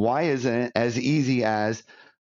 [0.00, 1.82] why isn't it as easy as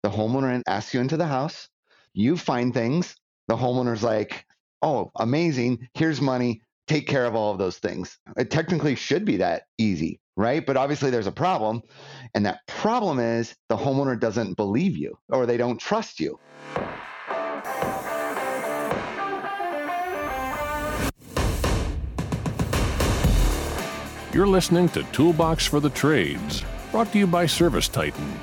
[0.01, 1.69] the homeowner asks you into the house,
[2.15, 3.15] you find things,
[3.47, 4.43] the homeowner's like,
[4.81, 8.17] oh, amazing, here's money, take care of all of those things.
[8.37, 10.65] It technically should be that easy, right?
[10.65, 11.83] But obviously there's a problem.
[12.33, 16.39] And that problem is the homeowner doesn't believe you or they don't trust you.
[24.33, 28.33] You're listening to Toolbox for the Trades, brought to you by ServiceTitan,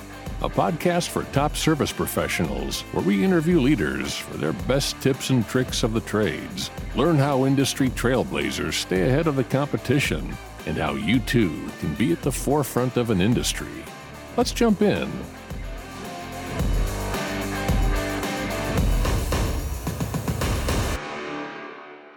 [0.41, 5.45] a podcast for top service professionals where we interview leaders for their best tips and
[5.49, 6.71] tricks of the trades.
[6.95, 10.37] Learn how industry trailblazers stay ahead of the competition
[10.67, 13.67] and how you too can be at the forefront of an industry.
[14.37, 15.11] Let's jump in.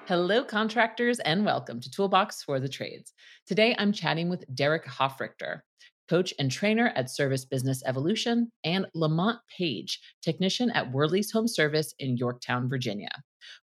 [0.05, 3.13] Hello, contractors, and welcome to Toolbox for the Trades.
[3.45, 5.61] Today, I'm chatting with Derrek Hofrichter,
[6.09, 11.93] coach and trainer at Service Business Evolution, and Lamont Page, technician at Worley's Home Service
[11.99, 13.11] in Yorktown, Virginia.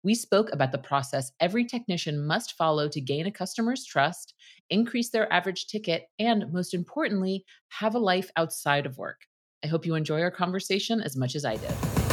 [0.02, 4.34] We spoke about the process every technician must follow to gain a customer's trust,
[4.70, 9.22] increase their average ticket, and most importantly, have a life outside of work.
[9.64, 12.03] I hope you enjoy our conversation as much as I did.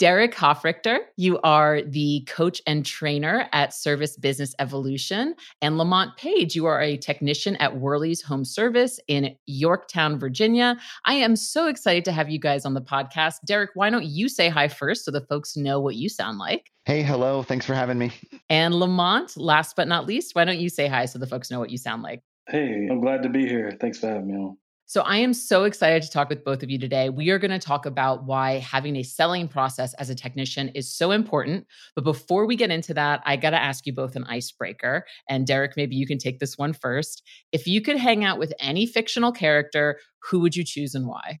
[0.00, 5.34] Derrek Hofrichter, you are the coach and trainer at Service Business Evolution.
[5.60, 10.78] And Lamont Page, you are a technician at Worley's Home Service in Yorktown, Virginia.
[11.04, 13.40] I am so excited to have you guys on the podcast.
[13.44, 16.72] Derrek, why don't you say hi first so the folks know what you sound like?
[16.86, 17.42] Hey, hello.
[17.42, 18.10] Thanks for having me.
[18.48, 21.60] And Lamont, last but not least, why don't you say hi so the folks know
[21.60, 22.22] what you sound like?
[22.48, 23.76] Hey, I'm glad to be here.
[23.78, 24.56] Thanks for having me on.
[24.90, 27.10] So, I am so excited to talk with both of you today.
[27.10, 30.92] We are going to talk about why having a selling process as a technician is
[30.92, 31.68] so important.
[31.94, 35.06] But before we get into that, I got to ask you both an icebreaker.
[35.28, 37.22] And Derrek, maybe you can take this one first.
[37.52, 41.38] If you could hang out with any fictional character, who would you choose and why?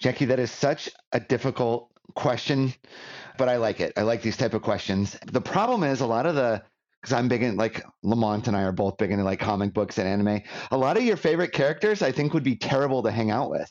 [0.00, 2.74] Jackie, that is such a difficult question,
[3.38, 3.92] but I like it.
[3.96, 5.16] I like these type of questions.
[5.30, 6.64] The problem is a lot of the
[7.02, 9.98] because I'm big in like Lamont and I are both big into like comic books
[9.98, 10.42] and anime.
[10.70, 13.70] A lot of your favorite characters I think would be terrible to hang out with.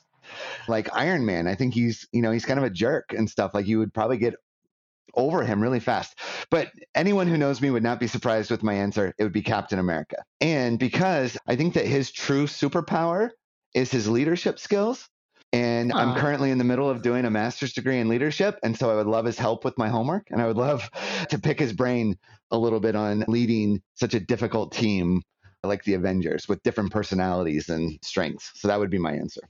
[0.68, 3.53] Like Iron Man, I think he's, you know, he's kind of a jerk and stuff.
[3.53, 4.36] Like you would probably get
[5.16, 6.20] over him really fast.
[6.50, 9.14] But anyone who knows me would not be surprised with my answer.
[9.18, 10.18] It would be Captain America.
[10.41, 13.30] And because I think that his true superpower
[13.74, 15.09] is his leadership skills.
[15.53, 18.57] And I'm currently in the middle of doing a master's degree in leadership.
[18.63, 20.28] And so I would love his help with my homework.
[20.29, 20.89] And I would love
[21.29, 22.17] to pick his brain
[22.51, 25.22] a little bit on leading such a difficult team
[25.63, 28.51] like the Avengers with different personalities and strengths.
[28.56, 29.41] So that would be my answer.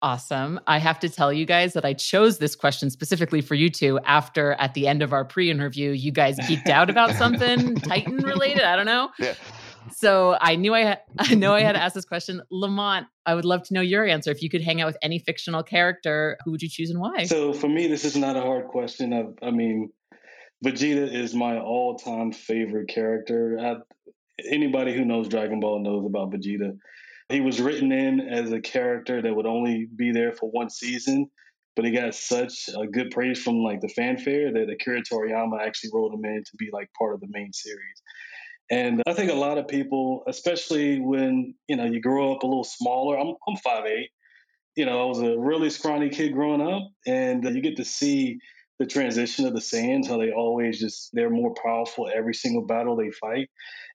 [0.00, 0.60] Awesome.
[0.68, 3.98] I have to tell you guys that I chose this question specifically for you two
[4.04, 8.18] after at the end of our pre interview, you guys geeked out about something Titan
[8.18, 8.62] related.
[8.62, 9.10] I don't know.
[9.18, 9.34] Yeah.
[9.94, 12.42] So I knew I had, I know I had to ask this question.
[12.50, 14.30] Lamont, I would love to know your answer.
[14.30, 17.24] If you could hang out with any fictional character, who would you choose and why?
[17.24, 19.12] So for me, this is not a hard question.
[19.12, 19.90] I, I mean,
[20.64, 23.58] Vegeta is my all-time favorite character.
[23.60, 23.76] I,
[24.44, 26.76] anybody who knows Dragon Ball knows about Vegeta.
[27.28, 31.30] He was written in as a character that would only be there for one season,
[31.76, 35.90] but he got such a good praise from like the fanfare that Akira Toriyama actually
[35.92, 38.02] wrote him in to be like part of the main series.
[38.70, 42.46] And I think a lot of people, especially when you know you grow up a
[42.46, 44.10] little smaller, I'm I'm five eight.
[44.76, 47.84] You know, I was a really scrawny kid growing up, and uh, you get to
[47.84, 48.38] see
[48.78, 52.96] the transition of the Saiyans, how they always just they're more powerful every single battle
[52.96, 53.48] they fight.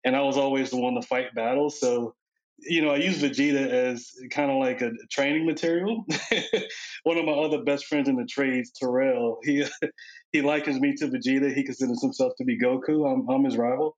[0.04, 2.16] And I was always the one to fight battles, so
[2.66, 6.06] you know, I use Vegeta as kind of like a training material.
[7.04, 9.66] One of my other best friends in the trades, Terrell, he
[10.32, 11.54] he likens me to Vegeta.
[11.54, 13.12] He considers himself to be Goku.
[13.12, 13.98] I'm, I'm his rival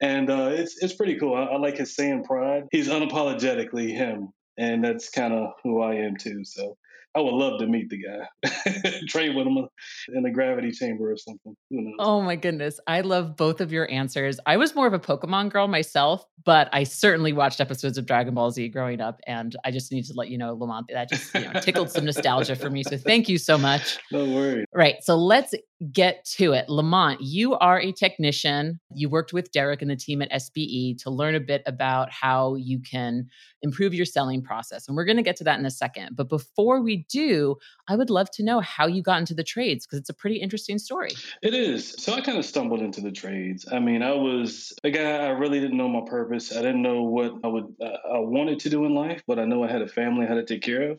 [0.00, 1.34] and uh, it's it's pretty cool.
[1.34, 2.64] I, I like his saying pride.
[2.72, 6.44] He's unapologetically him, and that's kind of who I am too.
[6.44, 6.76] So
[7.16, 9.66] I would love to meet the guy, trade with him
[10.14, 11.56] in the gravity chamber or something.
[11.98, 12.78] Oh my goodness.
[12.86, 14.38] I love both of your answers.
[14.46, 18.34] I was more of a Pokemon girl myself, but I certainly watched episodes of Dragon
[18.34, 19.20] Ball Z growing up.
[19.26, 22.04] And I just need to let you know, Lamont, that just you know, tickled some
[22.04, 22.84] nostalgia for me.
[22.84, 23.98] So thank you so much.
[24.12, 24.66] No worries.
[24.74, 24.96] Right.
[25.02, 25.54] So let's
[25.92, 26.68] get to it.
[26.68, 28.80] Lamont, you are a technician.
[28.94, 32.56] You worked with Derrek and the team at SBE to learn a bit about how
[32.56, 33.28] you can
[33.62, 34.88] improve your selling process.
[34.88, 36.16] And we're going to get to that in a second.
[36.16, 37.56] But before we do,
[37.88, 40.36] I would love to know how you got into the trades because it's a pretty
[40.36, 41.12] interesting story.
[41.42, 41.94] It is.
[41.98, 43.66] So I kind of stumbled into the trades.
[43.70, 46.52] I mean, I was a guy, I really didn't know my purpose.
[46.52, 49.44] I didn't know what I would, uh, I wanted to do in life, but I
[49.44, 50.98] know I had a family I had to take care of.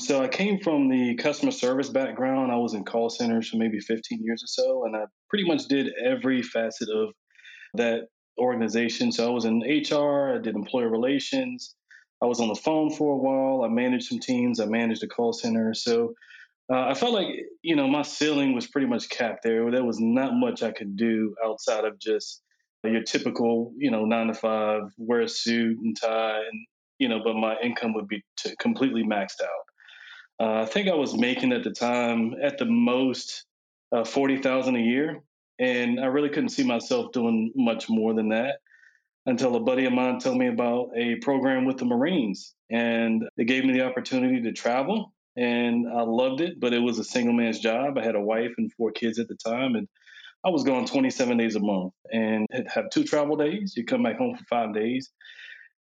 [0.00, 2.50] So I came from the customer service background.
[2.50, 5.66] I was in call centers for maybe 15 years or so, and I pretty much
[5.66, 7.10] did every facet of
[7.74, 9.12] that organization.
[9.12, 11.74] So I was in HR, I did employer relations,
[12.22, 13.64] I was on the phone for a while.
[13.64, 14.60] I managed some teams.
[14.60, 15.74] I managed a call center.
[15.74, 16.14] So
[16.72, 17.26] uh, I felt like
[17.62, 19.70] you know my ceiling was pretty much capped there.
[19.70, 22.42] There was not much I could do outside of just
[22.84, 26.66] your typical you know nine to five, wear a suit and tie, and
[26.98, 29.64] you know, but my income would be t- completely maxed out.
[30.40, 33.44] Uh, I think I was making at the time at the most
[33.90, 35.22] uh, forty thousand a year,
[35.58, 38.58] and I really couldn't see myself doing much more than that
[39.26, 43.44] until a buddy of mine told me about a program with the Marines, and it
[43.44, 47.32] gave me the opportunity to travel and I loved it, but it was a single
[47.32, 47.96] man's job.
[47.96, 49.88] I had a wife and four kids at the time, and
[50.44, 53.74] I was going 27 days a month and have two travel days.
[53.76, 55.10] You come back home for five days.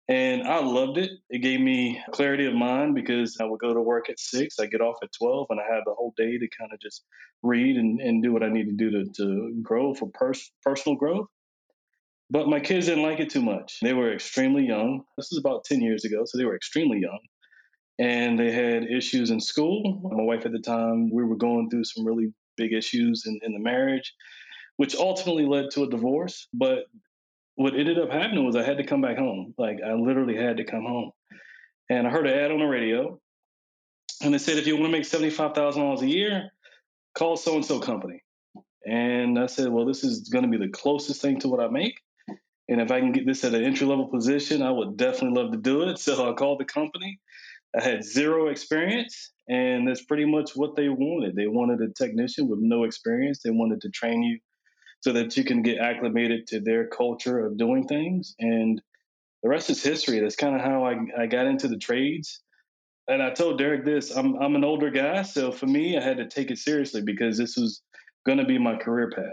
[0.08, 1.12] And I loved it.
[1.30, 4.66] It gave me clarity of mind because I would go to work at six, I
[4.66, 7.04] get off at 12, and I had the whole day to kind of just
[7.44, 10.98] read and, and do what I need to do to, to grow for pers- personal
[10.98, 11.28] growth.
[12.32, 13.80] But my kids didn't like it too much.
[13.82, 15.04] They were extremely young.
[15.18, 17.20] This is about 10 years ago, so they were extremely young
[18.00, 20.02] and they had issues in school.
[20.02, 23.54] My wife at the time, we were going through some really big issues in, in
[23.54, 24.16] the marriage,
[24.78, 26.48] which ultimately led to a divorce.
[26.52, 26.86] But
[27.56, 29.54] what ended up happening was I had to come back home.
[29.58, 31.12] Like I literally had to come home.
[31.92, 33.20] And I heard an ad on the radio,
[34.24, 36.50] and they said, if you want to make $75,000 a year,
[37.14, 38.24] call so and so company.
[38.86, 41.68] And I said, well, this is going to be the closest thing to what I
[41.68, 42.00] make.
[42.72, 45.52] And if I can get this at an entry level position, I would definitely love
[45.52, 46.00] to do it.
[46.00, 47.20] So I called the company
[47.76, 51.36] I had zero experience, and that's pretty much what they wanted.
[51.36, 53.42] They wanted a technician with no experience.
[53.42, 54.40] They wanted to train you
[55.00, 58.36] so that you can get acclimated to their culture of doing things.
[58.40, 58.82] And
[59.42, 60.20] the rest is history.
[60.20, 62.42] That's kind of how I, I got into the trades.
[63.08, 65.24] And I told Derrek this I'm, I'm an older guy.
[65.24, 67.82] So for me, I had to take it seriously because this was
[68.26, 69.26] going to be my career path.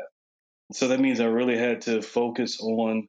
[0.72, 3.08] So that means I really had to focus on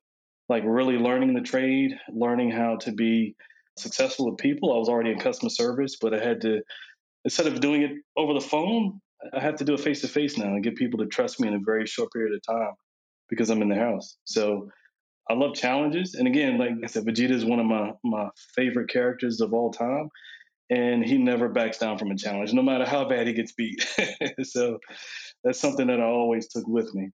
[0.49, 3.35] like really learning the trade, learning how to be
[3.77, 4.73] successful with people.
[4.73, 6.61] I was already in customer service, but I had to,
[7.23, 8.99] instead of doing it over the phone,
[9.33, 11.47] I have to do it face to face now and get people to trust me
[11.47, 12.73] in a very short period of time
[13.29, 14.17] because I'm in the house.
[14.25, 14.69] So
[15.29, 16.15] I love challenges.
[16.15, 19.71] And again, like I said, Vegeta is one of my, my favorite characters of all
[19.71, 20.09] time.
[20.71, 23.87] And he never backs down from a challenge, no matter how bad he gets beat.
[24.43, 24.79] so
[25.43, 27.09] that's something that I always took with me.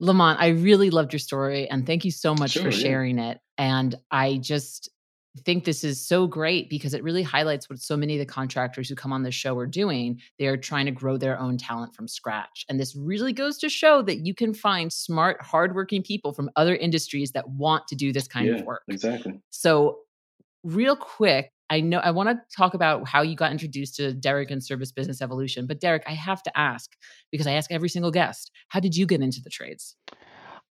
[0.00, 2.78] Lamont, I really loved your story and thank you so much Sure, for yeah.
[2.78, 3.38] sharing it.
[3.58, 4.90] And I just
[5.44, 8.88] think this is so great because it really highlights what so many of the contractors
[8.88, 10.20] who come on this show are doing.
[10.38, 12.64] They are trying to grow their own talent from scratch.
[12.68, 16.76] And this really goes to show that you can find smart, hardworking people from other
[16.76, 18.82] industries that want to do this kind yeah, of work.
[18.88, 19.40] exactly.
[19.50, 19.98] So,
[20.62, 24.50] real quick, I know I want to talk about how you got introduced to Derrek
[24.50, 25.66] and Service Business Evolution.
[25.66, 26.90] But Derrek, I have to ask
[27.32, 29.96] because I ask every single guest, how did you get into the trades?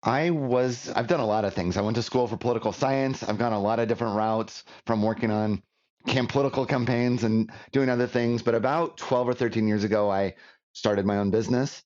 [0.03, 1.77] I was, I've done a lot of things.
[1.77, 3.23] I went to school for political science.
[3.23, 5.63] I've gone a lot of different routes from working on
[6.07, 8.43] camp political campaigns and doing other things.
[8.43, 10.35] But about 12 or 13 years ago, I
[10.73, 11.83] started my own business,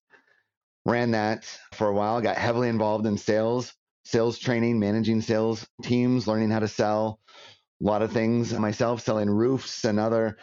[0.87, 1.45] ran that
[1.75, 3.75] for a while, got heavily involved in sales,
[4.05, 7.21] sales training, managing sales teams, learning how to sell
[7.81, 10.37] a lot of things myself, selling roofs and other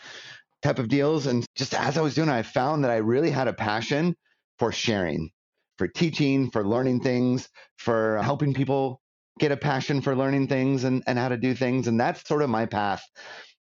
[0.62, 1.26] type of deals.
[1.26, 4.16] And just as I was doing I found that I really had a passion
[4.60, 5.30] for sharing
[5.78, 9.02] for teaching, for learning things, for helping people
[9.40, 11.88] get a passion for learning things and, and how to do things.
[11.88, 13.04] And that's sort of my path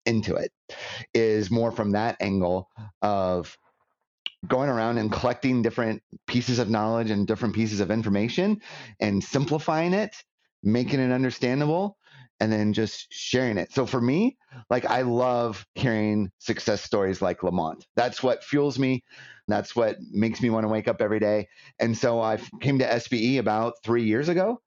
[0.06, 0.50] into it
[1.12, 2.68] is more from that angle
[3.02, 3.56] of
[4.46, 8.60] going around and collecting different pieces of knowledge and different pieces of information
[9.00, 10.14] and simplifying it,
[10.62, 11.97] making it understandable,
[12.40, 13.72] and then just sharing it.
[13.72, 14.36] So for me,
[14.70, 17.86] like I love hearing success stories like Lamont.
[17.96, 19.02] That's what fuels me.
[19.48, 21.48] That's what makes me want to wake up every day.
[21.78, 24.60] And so I came to SBE about three years ago.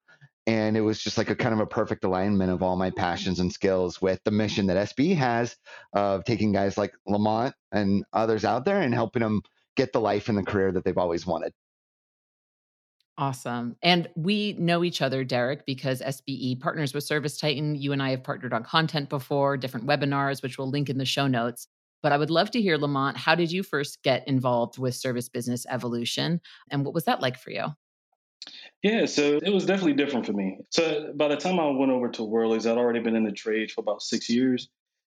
[0.48, 3.40] And it was just like a kind of a perfect alignment of all my passions
[3.40, 5.56] and skills with the mission that SBE has
[5.94, 9.42] of taking guys like Lamont and others out there and helping them
[9.76, 11.54] get the life and the career that they've always wanted.
[13.22, 13.76] Awesome.
[13.84, 17.80] And we know each other, Derrek, because SBE partners with ServiceTitan.
[17.80, 21.06] You and I have partnered on content before, different webinars, which we'll link in the
[21.06, 21.68] show notes.
[22.02, 25.30] But I would love to hear, Lamont, how did you first get involved with Service
[25.30, 26.42] Business Evolution?
[26.72, 27.68] And what was that like for you?
[28.82, 30.58] Yeah, so it was definitely different for me.
[30.72, 33.70] So by the time I went over to Worley's, I'd already been in the trade
[33.72, 34.68] for about six years.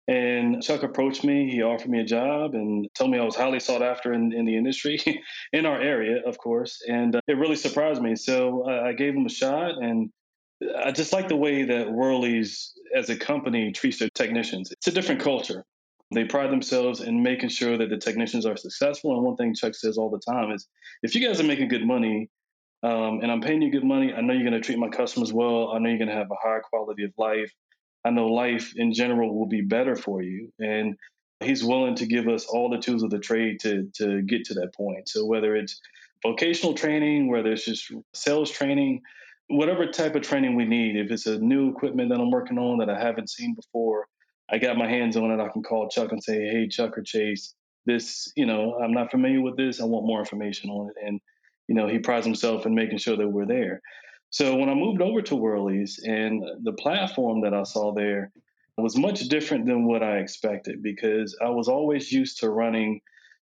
[0.07, 1.49] And Chuck approached me.
[1.49, 4.45] He offered me a job and told me I was highly sought after in, in
[4.45, 4.99] the industry,
[5.53, 6.81] in our area, of course.
[6.87, 8.15] And uh, it really surprised me.
[8.15, 9.81] So I, I gave him a shot.
[9.81, 10.09] And
[10.77, 14.71] I just like the way that Worley's, as a company, treats their technicians.
[14.71, 15.63] It's a different culture.
[16.13, 19.15] They pride themselves in making sure that the technicians are successful.
[19.15, 20.67] And one thing Chuck says all the time is
[21.01, 22.29] if you guys are making good money,
[22.83, 24.13] um, and I'm paying you good money.
[24.13, 25.71] I know you're going to treat my customers well.
[25.71, 27.49] I know you're going to have a higher quality of life.
[28.05, 30.51] I know life in general will be better for you.
[30.59, 30.95] And
[31.39, 34.53] he's willing to give us all the tools of the trade to to get to
[34.55, 35.09] that point.
[35.09, 35.79] So whether it's
[36.23, 39.01] vocational training, whether it's just sales training,
[39.47, 42.79] whatever type of training we need, if it's a new equipment that I'm working on
[42.79, 44.07] that I haven't seen before,
[44.49, 45.43] I got my hands on it.
[45.43, 47.53] I can call Chuck and say, "Hey, Chuck or Chase,
[47.85, 49.81] this, you know, I'm not familiar with this.
[49.81, 51.19] I want more information on it." And
[51.67, 53.81] you know, he prides himself in making sure that we're there.
[54.33, 58.31] So when I moved over to Worley's and the platform that I saw there
[58.79, 62.99] was much different than what I expected because I was always used to running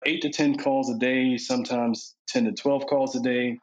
[0.05, 3.57] eight to 10 calls a day, sometimes 10 to 12 calls a day.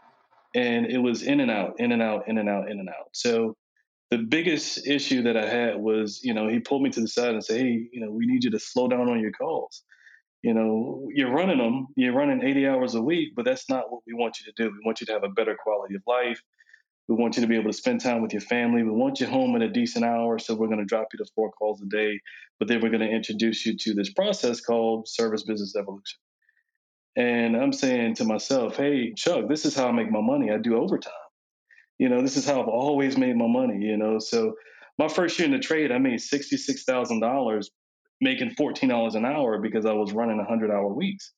[0.57, 3.11] And it was in and out, in and out, in and out, in and out.
[3.13, 3.57] So
[4.11, 7.35] the biggest issue that I had was, you know, he pulled me to the side
[7.35, 9.85] and said, Hey, you know, we need you to slow down on your calls.
[10.43, 14.03] You know, you're running them, you're running 80 hours a week, but that's not what
[14.09, 14.73] we want you to do.
[14.73, 16.43] We want you to have a better quality of life.
[17.09, 18.83] We want you to be able to spend time with your family.
[18.83, 20.39] We want you home in a decent hour.
[20.39, 22.21] So we're going to drop you to four calls a day.
[22.59, 26.19] But then we're going to introduce you to this process called service business evolution.
[27.17, 30.51] And I'm saying to myself, hey, Chuck, this is how I make my money.
[30.51, 31.13] I do overtime.
[31.99, 34.19] You know, this is how I've always made my money, you know.
[34.19, 34.55] So
[34.99, 37.65] my first year in the trade, I made $66,000
[38.21, 41.33] making $14 an hour because I was running 100 hour weeks.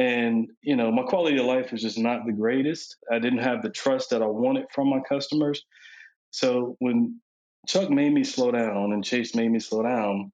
[0.00, 2.96] And, you know, my quality of life was just not the greatest.
[3.12, 5.62] I didn't have the trust that I wanted from my customers.
[6.30, 7.20] So when
[7.68, 10.32] Chuck made me slow down and Chase made me slow down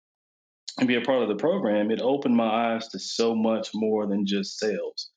[0.79, 4.07] and be a part of the program, it opened my eyes to so much more
[4.07, 5.11] than just sales,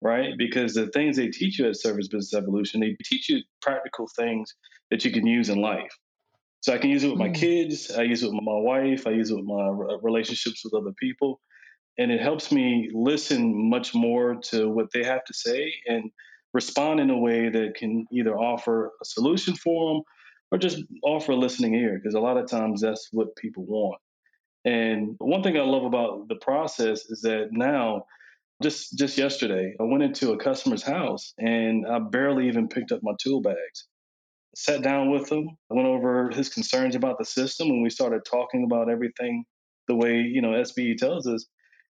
[0.00, 0.32] right?
[0.38, 4.54] Because the things they teach you at Service Business Evolution, they teach you practical things
[4.90, 5.92] that you can use in life.
[6.62, 7.34] So I can use it with my mm.
[7.34, 9.68] kids, I use it with my wife, I use it with my
[10.00, 11.38] relationships with other people
[12.00, 16.10] and it helps me listen much more to what they have to say and
[16.54, 20.02] respond in a way that can either offer a solution for them
[20.50, 24.00] or just offer a listening ear because a lot of times that's what people want.
[24.64, 28.04] And one thing i love about the process is that now
[28.62, 33.00] just just yesterday i went into a customer's house and i barely even picked up
[33.02, 33.88] my tool bags.
[34.56, 38.64] Sat down with him went over his concerns about the system and we started talking
[38.64, 39.44] about everything
[39.86, 41.46] the way you know sbe tells us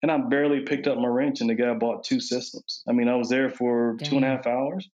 [0.05, 2.83] and I barely picked up my wrench, and the guy bought two systems.
[2.87, 4.07] I mean, I was there for Dang.
[4.07, 4.87] two and a half hours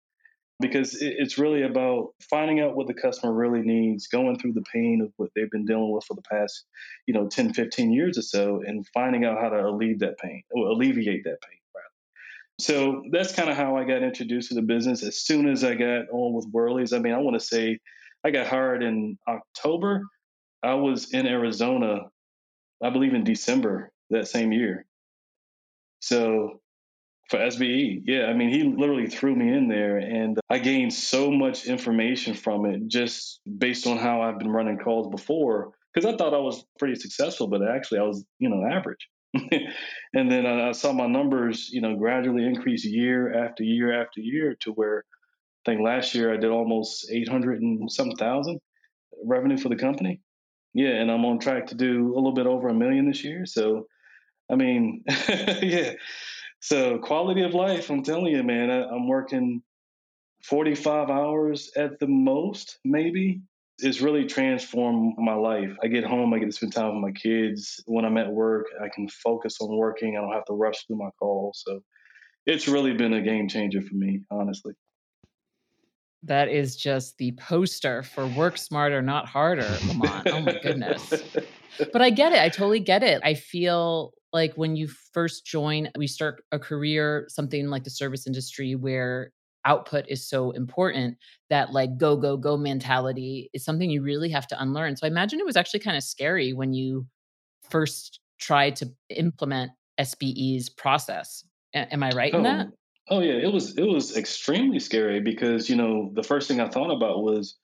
[0.61, 5.01] because it's really about finding out what the customer really needs, going through the pain
[5.01, 6.63] of what they've been dealing with for the past,
[7.07, 10.43] you know, 10, 15 years or so, and finding out how to alleviate that pain
[10.51, 11.57] or alleviate that pain.
[12.57, 15.03] So that's kind of how I got introduced to the business.
[15.03, 17.79] As soon as I got on with Worley's, I mean, I want to say
[18.23, 20.03] I got hired in October.
[20.63, 22.03] I was in Arizona,
[22.81, 24.85] I believe in December that same year.
[26.01, 26.59] So
[27.29, 31.31] for SBE, yeah, I mean, he literally threw me in there and I gained so
[31.31, 35.71] much information from it just based on how I've been running calls before.
[35.93, 39.07] Because I thought I was pretty successful, but actually I was, you know, average.
[39.33, 44.55] and then I, saw my numbers, you know, gradually increase year after year after year
[44.61, 45.05] to where
[45.65, 48.59] I think last year I did almost 800 and some thousand
[49.23, 50.19] revenue for the company.
[50.73, 53.45] Yeah, and I'm on track to do a little bit over a million this year.
[53.45, 53.85] So
[54.51, 55.03] I mean,
[55.61, 55.93] yeah.
[56.59, 59.63] So quality of life, I'm telling you, man, I, I'm working
[60.43, 63.41] 45 hours at the most, maybe.
[63.79, 65.71] It's really transformed my life.
[65.83, 67.81] I get home, I get to spend time with my kids.
[67.87, 70.17] When I'm at work, I can focus on working.
[70.17, 71.63] I don't have to rush through my calls.
[71.65, 71.81] So
[72.45, 74.73] it's really been a game changer for me, honestly.
[76.23, 80.27] That is just the poster for work smarter, not harder, Lamont.
[80.27, 81.11] Oh my goodness.
[81.91, 82.39] But I get it.
[82.39, 83.21] I totally get it.
[83.23, 88.27] I feel like when you first join, we start a career, something like the service
[88.27, 89.31] industry where
[89.65, 91.17] output is so important
[91.49, 95.09] that like go go go mentality is something you really have to unlearn so i
[95.09, 97.05] imagine it was actually kind of scary when you
[97.69, 101.43] first tried to implement sbe's process
[101.75, 102.67] A- am i right oh, in that
[103.09, 106.59] oh, oh yeah it was it was extremely scary because you know the first thing
[106.59, 107.55] i thought about was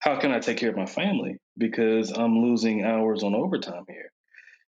[0.00, 4.10] how can i take care of my family because i'm losing hours on overtime here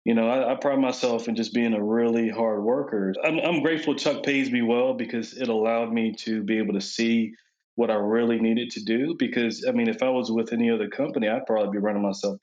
[0.06, 3.13] you know, I, I, pride myself in just being a really hard worker.
[3.24, 6.82] I'm, I'm grateful Chuck pays me well because it allowed me to be able to
[6.82, 7.34] see
[7.75, 9.15] what I really needed to do.
[9.18, 12.38] Because I mean, if I was with any other company, I'd probably be running myself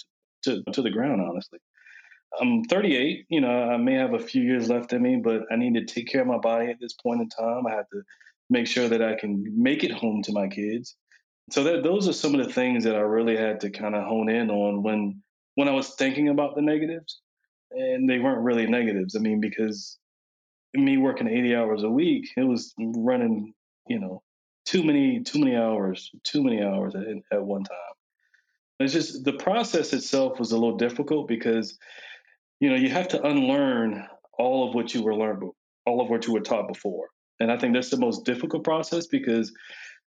[0.45, 1.59] to, to, to the ground, honestly.
[2.41, 3.27] I'm 38.
[3.29, 5.85] You know, I may have a few years left in me, but I need to
[5.85, 7.67] take care of my body at this point in time.
[7.67, 8.03] I have to
[8.49, 10.97] make sure that I can make it home to my kids.
[11.51, 14.05] So that those are some of the things that I really had to kind of
[14.05, 15.23] hone in on when
[15.57, 17.21] when I was thinking about the negatives
[17.73, 19.17] and they weren't really negatives.
[19.17, 19.99] I mean, because
[20.75, 23.53] me working 80 hours a week, it was running,
[23.89, 24.23] you know,
[24.65, 27.77] too many, too many hours, too many hours at, at one time.
[28.79, 31.79] It's just the process itself was a little difficult because,
[32.61, 34.07] you know, you have to unlearn
[34.39, 35.43] all of what you were learned,
[35.87, 37.09] all of what you were taught before.
[37.41, 39.53] And I think that's the most difficult process because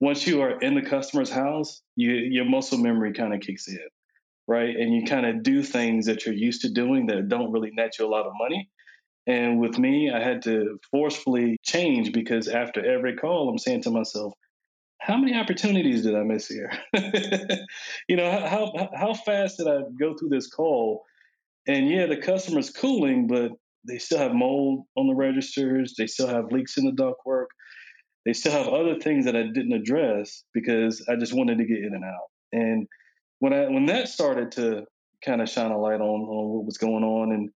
[0.02, 3.80] once you are in the customer's house, you, your muscle memory kind of kicks in,
[4.48, 4.76] right?
[4.76, 7.98] And you kind of do things that you're used to doing that don't really net
[8.00, 8.70] you a lot of money.
[9.28, 13.92] And with me, I had to forcefully change because after every call, I'm saying to
[13.92, 14.34] myself,
[15.00, 16.72] how many opportunities did I miss here?
[18.08, 21.04] you know, how, how fast did I go through this call?
[21.68, 23.52] And yeah, the customer's cooling, but
[23.88, 25.94] they still have mold on the registers.
[25.96, 27.48] They still have leaks in the ductwork.
[28.26, 31.80] They still have other things that I didn't address because I just wanted to get
[31.80, 32.30] in and out.
[32.52, 32.88] And
[33.40, 34.86] when I when that started to
[35.24, 37.50] kind of shine a light on on what was going on, and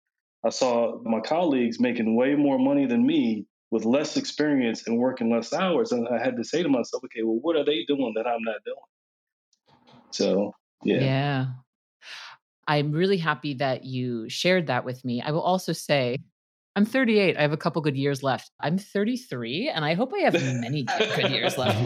[0.43, 5.29] I saw my colleagues making way more money than me with less experience and working
[5.31, 8.13] less hours, and I had to say to myself, okay, well, what are they doing
[8.15, 8.77] that I'm not doing?
[10.11, 11.45] So yeah, yeah.
[12.67, 15.21] I'm really happy that you shared that with me.
[15.21, 16.17] I will also say
[16.77, 17.37] I'm 38.
[17.37, 18.51] I have a couple good years left.
[18.59, 20.83] I'm 33, and I hope I have many
[21.15, 21.77] good years left.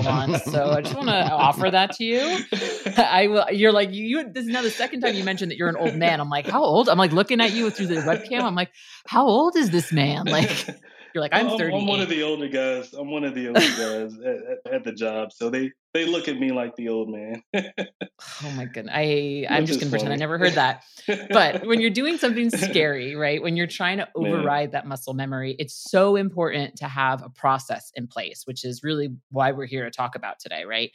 [0.45, 2.39] So I just want to offer that to you.
[2.97, 3.45] I will.
[3.51, 4.31] You're like you.
[4.31, 6.19] This is now the second time you mentioned that you're an old man.
[6.19, 6.89] I'm like, how old?
[6.89, 8.41] I'm like looking at you through the webcam.
[8.41, 8.71] I'm like,
[9.05, 10.25] how old is this man?
[10.25, 10.67] Like,
[11.13, 11.75] you're like, I'm 30.
[11.75, 12.93] I'm, one of the older guys.
[12.93, 15.31] I'm one of the older guys at, at, the job.
[15.31, 17.43] So they they look at me like the old man.
[17.55, 18.93] oh my goodness.
[18.95, 20.83] I I'm just gonna pretend I never heard that.
[21.29, 23.41] But when you're doing something scary, right?
[23.41, 27.91] When you're trying to override that muscle memory, it's so important to have a process
[27.95, 30.91] in place, which is really why we're here to talk about today, right?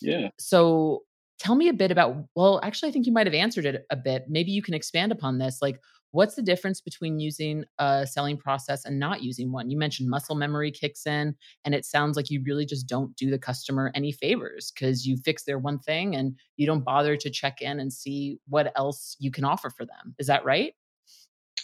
[0.00, 0.28] Yeah.
[0.38, 1.02] So
[1.38, 3.96] tell me a bit about well actually i think you might have answered it a
[3.96, 5.80] bit maybe you can expand upon this like
[6.14, 9.68] What's the difference between using a selling process and not using one?
[9.68, 13.30] You mentioned muscle memory kicks in, and it sounds like you really just don't do
[13.30, 17.30] the customer any favors because you fix their one thing and you don't bother to
[17.30, 20.14] check in and see what else you can offer for them.
[20.20, 20.74] Is that right?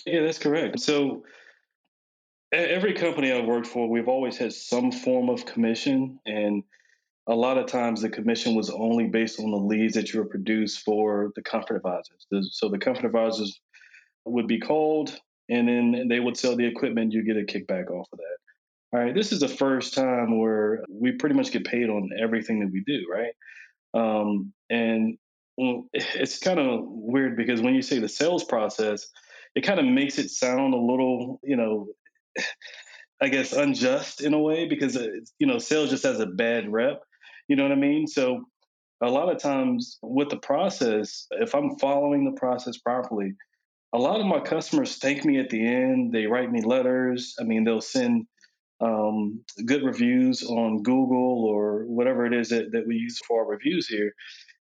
[0.04, 0.80] Yeah, that's correct.
[0.80, 1.22] So,
[2.52, 6.18] every company I've worked for, we've always had some form of commission.
[6.26, 6.64] And
[7.28, 10.28] a lot of times the commission was only based on the leads that you were
[10.28, 12.26] produced for the comfort advisors.
[12.50, 13.60] So the comfort advisors
[14.24, 17.12] would be called, and then they would sell the equipment.
[17.12, 18.36] You get a kickback off of that.
[18.92, 22.60] All right, this is the first time where we pretty much get paid on everything
[22.60, 23.32] that we do, right?
[23.94, 25.16] Um, and
[25.92, 29.06] it's kind of weird because when you say the sales process,
[29.54, 31.88] it kind of makes it sound a little, you know,
[33.22, 36.72] I guess unjust in a way because uh, you know sales just has a bad
[36.72, 37.02] rep.
[37.48, 38.06] You know what I mean?
[38.06, 38.44] So
[39.02, 43.34] a lot of times with the process, if I'm following the process properly,
[43.92, 46.12] a lot of my customers thank me at the end.
[46.12, 47.34] They write me letters.
[47.40, 48.26] I mean, they'll send
[48.80, 53.50] um, good reviews on Google or whatever it is that, that we use for our
[53.50, 54.12] reviews here.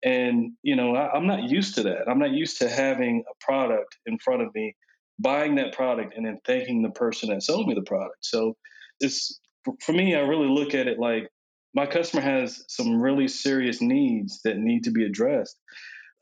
[0.04, 2.08] And, you know, I, I'm not used to that.
[2.08, 4.76] I'm not used to having a product in front of me,
[5.20, 8.18] buying that product, and then thanking the person that sold me the product.
[8.22, 8.56] So
[9.00, 9.40] it's
[9.82, 11.28] for me, I really look at it like
[11.74, 15.60] my customer has some really serious needs that need to be addressed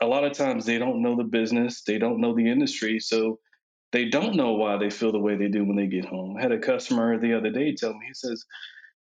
[0.04, 3.40] a lot of times they don't know the business, they don't know the industry, so
[3.92, 6.36] they don't know why they feel the way they do when they get home.
[6.38, 8.44] I had a customer the other day tell me, he says,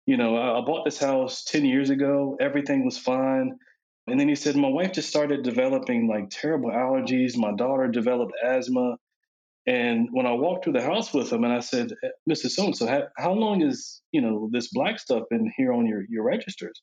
[0.07, 3.57] you know, I bought this house 10 years ago, everything was fine.
[4.07, 7.37] And then he said, my wife just started developing like terrible allergies.
[7.37, 8.97] My daughter developed asthma.
[9.67, 12.51] And when I walked through the house with him and I said, eh, Mr.
[12.51, 16.03] So and so, how long is, you know, this black stuff in here on your,
[16.09, 16.83] your registers?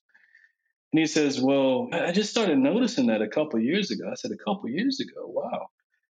[0.93, 4.09] And he says, Well, I just started noticing that a couple years ago.
[4.09, 5.27] I said, A couple years ago?
[5.27, 5.67] Wow.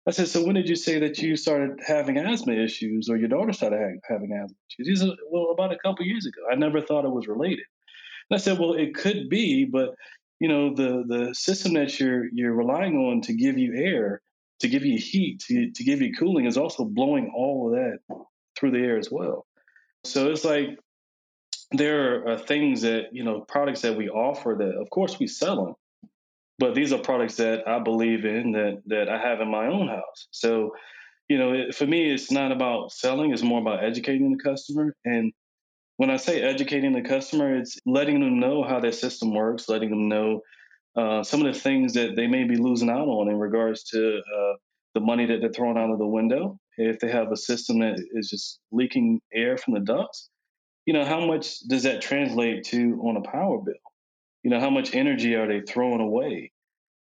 [0.07, 3.29] I said, So when did you say that you started having asthma issues or your
[3.29, 4.89] daughter started having asthma issues?
[4.89, 6.43] He said, Well, about a couple years ago.
[6.51, 7.65] I never thought it was related.
[8.31, 9.95] And I said, Well, it could be, but
[10.39, 14.23] you know, the the system that you're you're relying on to give you air,
[14.61, 18.25] to give you heat, to, to give you cooling is also blowing all of that
[18.57, 19.47] through the air as well.
[20.05, 20.79] So it's like
[21.73, 25.65] there are things that you know products that we offer that of course we sell
[25.65, 25.75] them
[26.59, 29.89] but these are products that i believe in that that i have in my own
[29.89, 30.29] house.
[30.31, 30.75] So
[31.29, 34.95] you know it, for me it's not about selling it's more about educating the customer.
[35.05, 35.33] And
[35.97, 39.91] when i say educating the customer it's letting them know how their system works letting
[39.91, 40.41] them know
[40.97, 44.19] uh, some of the things that they may be losing out on in regards to
[44.19, 44.55] uh,
[44.95, 46.59] the money that they're throwing out of the window.
[46.77, 50.31] If they have a system that is just leaking air from the ducts
[50.87, 53.75] you know, how much does that translate to on a power bill?
[54.43, 56.53] You know, how much energy are they throwing away?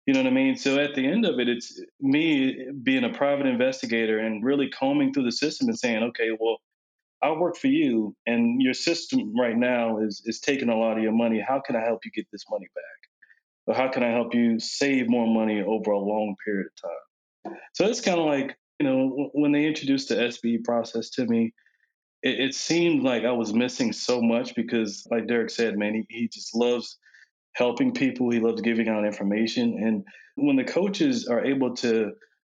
[0.07, 0.57] You know what I mean?
[0.57, 5.13] So at the end of it, it's me being a private investigator and really combing
[5.13, 6.59] through the system and saying, okay, well,
[7.23, 11.05] I work for you, and your system right now is is taking a lot of
[11.05, 11.41] your money.
[11.41, 13.03] How can I help you get this money back?
[13.67, 17.57] or how can I help you save more money over a long period of time?
[17.75, 21.53] So it's kind of like, you know, when they introduced the SBE process to me,
[22.23, 26.07] it, it, seemed like I was missing so much because, like Derrek said, man, he,
[26.09, 26.99] he just loves
[27.55, 28.31] helping people.
[28.31, 29.79] He loves giving out information.
[29.79, 30.05] And
[30.37, 32.13] when the coaches are able to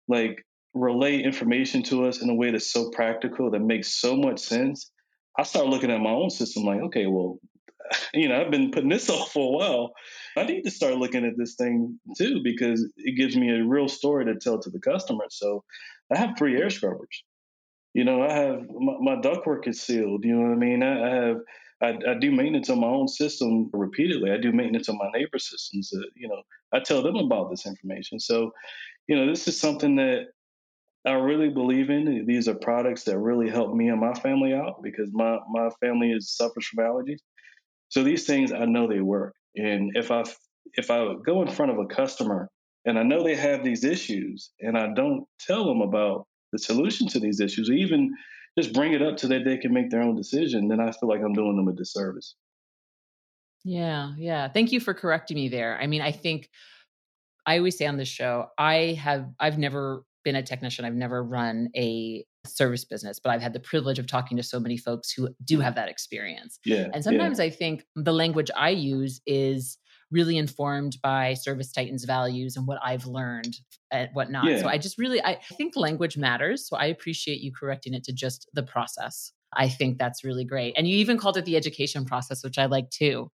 [0.08, 4.40] like relay information to us in a way that's so practical that makes so much
[4.40, 4.90] sense,
[5.38, 7.38] I start looking at my own system like, okay, well,
[8.14, 9.92] you know, I've been putting this off for a while.
[10.36, 13.88] I need to start looking at this thing too because it gives me a real
[13.88, 15.24] story to tell to the customer.
[15.30, 15.64] So
[16.12, 17.24] I have three air scrubbers.
[17.96, 20.22] You know, I have my, my ductwork is sealed.
[20.22, 20.82] You know what I mean?
[20.82, 21.36] I, I have
[21.80, 24.30] I, I, do maintenance on my own system repeatedly.
[24.30, 25.90] I do maintenance on my neighbor systems.
[25.96, 26.42] Uh, you know,
[26.74, 28.20] I tell them about this information.
[28.20, 28.50] So,
[29.08, 30.26] you know, this is something that
[31.06, 32.26] I really believe in.
[32.26, 36.12] These are products that really help me and my family out because my my family
[36.12, 37.20] is suffers from allergies.
[37.88, 39.34] So these things I know they work.
[39.54, 40.22] And if I
[40.74, 42.50] if I go in front of a customer
[42.84, 46.26] and I know they have these issues and I don't tell them about
[46.56, 48.14] the solution to these issues, or even
[48.58, 51.08] just bring it up so that they can make their own decision, then I feel
[51.08, 52.34] like I'm doing them a disservice.
[53.64, 54.48] Yeah, yeah.
[54.48, 55.78] Thank you for correcting me there.
[55.80, 56.48] I mean, I think
[57.44, 60.84] I always say on this show, I have I've never been a technician.
[60.84, 64.58] I've never run a service business, but I've had the privilege of talking to so
[64.58, 66.58] many folks who do have that experience.
[66.64, 66.88] Yeah.
[66.94, 67.46] And sometimes yeah.
[67.46, 69.78] I think the language I use is
[70.10, 73.56] really informed by service titans values and what i've learned
[73.90, 74.44] and whatnot.
[74.46, 74.60] Yeah.
[74.60, 78.12] so i just really I think language matters so i appreciate you correcting it to
[78.12, 79.32] just the process.
[79.52, 80.74] I think that's really great.
[80.76, 83.30] And you even called it the education process which i like too.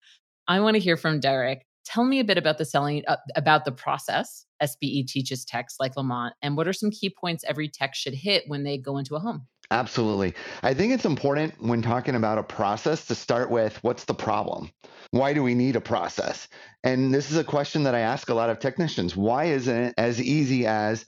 [0.48, 1.66] I want to hear from derek.
[1.86, 5.96] Tell me a bit about the selling uh, about the process SBE teaches techs like
[5.96, 9.16] Lamont, and what are some key points every tech should hit when they go into
[9.16, 9.48] a home?
[9.72, 10.34] Absolutely.
[10.64, 14.72] I think it's important when talking about a process to start with what's the problem?
[15.12, 16.48] Why do we need a process?
[16.84, 19.16] And this is a question that I ask a lot of technicians.
[19.16, 21.06] Why isn't it as easy as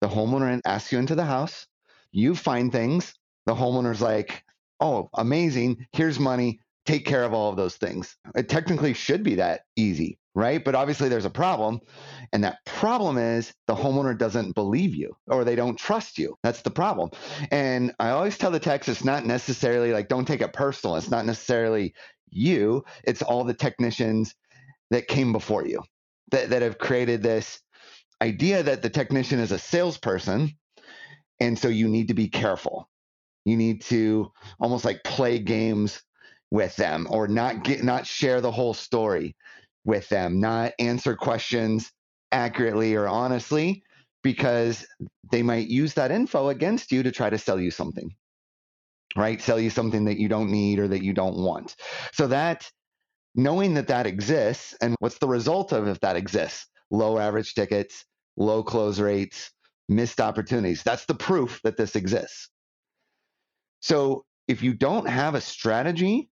[0.00, 1.66] the homeowner asks you into the house,
[2.12, 3.14] you find things,
[3.46, 4.44] the homeowner's like,
[4.80, 8.16] oh, amazing, here's money, take care of all of those things.
[8.34, 10.62] It technically should be that easy, right?
[10.62, 11.80] But obviously there's a problem.
[12.32, 16.36] And that problem is the homeowner doesn't believe you or they don't trust you.
[16.42, 17.10] That's the problem.
[17.50, 20.96] And I always tell the techs it's not necessarily like, don't take it personal.
[20.96, 21.94] It's not necessarily
[22.30, 24.34] you, it's all the technicians
[24.90, 25.82] that came before you
[26.32, 27.60] that, that have created this
[28.20, 30.50] idea that the technician is a salesperson.
[31.40, 32.88] And so you need to be careful.
[33.44, 36.02] You need to almost like play games
[36.54, 39.34] with them or not get not share the whole story
[39.84, 41.90] with them, not answer questions
[42.30, 43.82] accurately or honestly
[44.22, 44.86] because
[45.32, 48.14] they might use that info against you to try to sell you something.
[49.16, 49.42] Right?
[49.42, 51.74] Sell you something that you don't need or that you don't want.
[52.12, 52.70] So that
[53.34, 56.68] knowing that that exists and what's the result of if that exists?
[56.92, 58.04] Low average tickets,
[58.36, 59.50] low close rates,
[59.88, 60.84] missed opportunities.
[60.84, 62.48] That's the proof that this exists.
[63.80, 66.30] So if you don't have a strategy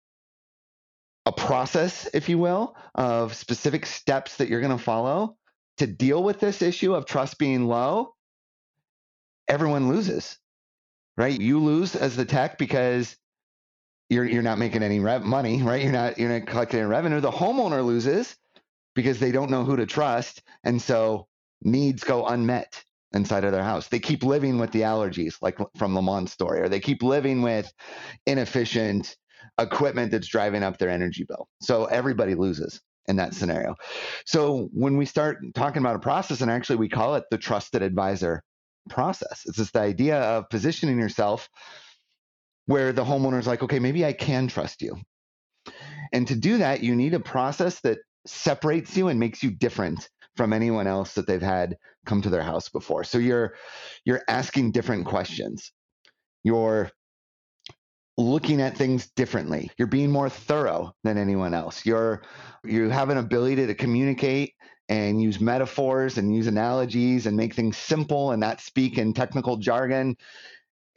[1.27, 5.37] a process, if you will, of specific steps that you're going to follow
[5.79, 8.15] to deal with this issue of trust being low,
[9.49, 10.39] everyone loses,
[11.17, 11.39] right?
[11.39, 13.17] You lose as the tech because
[14.11, 15.83] you're you're not making any rev- money, right?
[15.83, 17.21] You're not you're not collecting any revenue.
[17.21, 18.37] The homeowner loses
[18.95, 21.27] because they don't know who to trust, and so
[21.63, 23.89] needs go unmet inside of their house.
[23.89, 27.73] They keep living with the allergies, like from Lamont's story, or they keep living with
[28.27, 29.17] inefficient
[29.59, 31.49] equipment that's driving up their energy bill.
[31.61, 33.75] So everybody loses in that scenario.
[34.25, 37.83] So when we start talking about a process, and actually we call it the trusted
[37.83, 38.43] advisor
[38.89, 41.49] process, it's just the idea of positioning yourself
[42.67, 44.97] where the homeowner's like, okay, maybe I can trust you.
[46.13, 50.09] And to do that, you need a process that separates you and makes you different
[50.37, 51.77] from anyone else that they've had
[52.07, 53.05] come to their house before.
[53.05, 53.55] So you're
[54.05, 55.73] you're asking different questions.
[56.43, 56.91] You're
[58.17, 59.71] looking at things differently.
[59.77, 61.85] You're being more thorough than anyone else.
[61.85, 62.23] You're
[62.65, 64.55] you have an ability to communicate
[64.89, 69.57] and use metaphors and use analogies and make things simple and not speak in technical
[69.57, 70.17] jargon.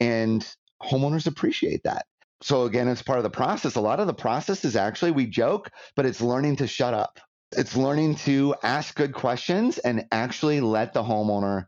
[0.00, 0.46] And
[0.82, 2.06] homeowners appreciate that.
[2.42, 3.74] So again, it's part of the process.
[3.74, 7.18] A lot of the process is actually we joke, but it's learning to shut up.
[7.52, 11.64] It's learning to ask good questions and actually let the homeowner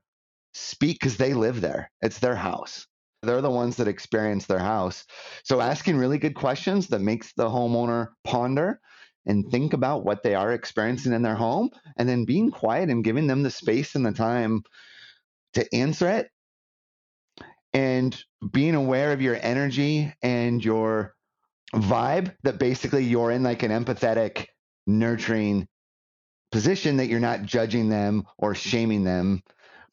[0.53, 1.91] speak because they live there.
[2.03, 2.87] It's their house.
[3.23, 5.05] They're the ones that experience their house.
[5.45, 8.81] So asking really good questions that makes the homeowner ponder
[9.27, 13.05] and think about what they are experiencing in their home and then being quiet and
[13.05, 14.63] giving them the space and the time
[15.55, 16.29] to answer it
[17.75, 21.15] and being aware of your energy and your
[21.75, 24.47] vibe that basically you're in like an empathetic
[24.87, 25.69] nurturing
[26.51, 29.43] position that you're not judging them or shaming them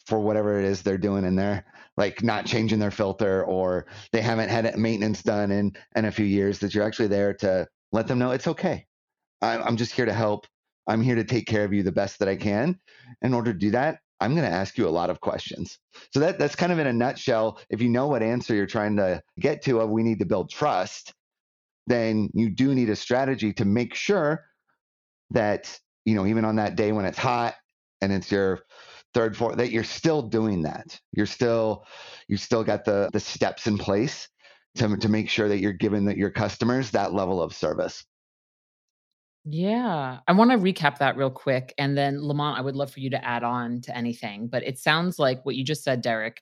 [0.05, 1.65] for whatever it is they're doing in there
[1.97, 6.25] like not changing their filter or they haven't had maintenance done in in a few
[6.25, 8.85] years that you're actually there to let them know it's okay.
[9.41, 10.47] I'm just here to help.
[10.87, 12.79] I'm here to take care of you the best that i can.
[13.21, 15.77] In order to do that i'm going to ask you a lot of questions.
[16.13, 17.59] So that that's kind of in a nutshell.
[17.69, 20.49] If you know what answer you're trying to get to of we need to build
[20.49, 21.13] trust
[21.87, 24.45] then you do need a strategy to make sure
[25.31, 27.55] that you know even on that day when it's hot
[28.01, 28.59] and it's your
[29.17, 30.99] third, fourth, that you're still doing that.
[31.11, 31.85] You're still,
[32.27, 34.29] you still got the the steps in place
[34.75, 34.99] to mm-hmm.
[34.99, 38.05] to make sure that you're giving that your customers that level of service.
[39.43, 40.19] Yeah.
[40.27, 41.73] I want to recap that real quick.
[41.77, 44.47] And then, Lamont, I would love for you to add on to anything.
[44.47, 46.41] But it sounds like what you just said, Derrek.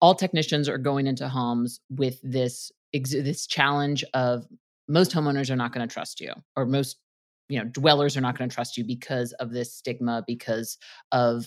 [0.00, 4.46] All technicians are going into homes with this this challenge of
[4.88, 6.96] most homeowners are not going to trust you, or most
[7.52, 10.78] you know dwellers are not going to trust you because of this stigma because
[11.12, 11.46] of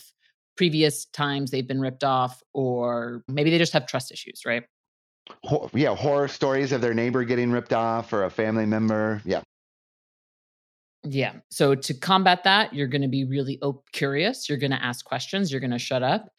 [0.55, 4.63] previous times they've been ripped off or maybe they just have trust issues right?
[5.73, 9.41] Yeah horror stories of their neighbor getting ripped off or a family member yeah.
[11.03, 14.83] Yeah so to combat that you're going to be really op- curious you're going to
[14.83, 16.29] ask questions you're going to shut up